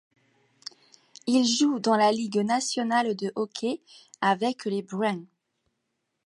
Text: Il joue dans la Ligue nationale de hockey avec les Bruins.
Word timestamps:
Il 1.27 1.45
joue 1.45 1.77
dans 1.77 1.95
la 1.95 2.11
Ligue 2.11 2.39
nationale 2.39 3.15
de 3.15 3.31
hockey 3.35 3.81
avec 4.19 4.65
les 4.65 4.81
Bruins. 4.81 5.25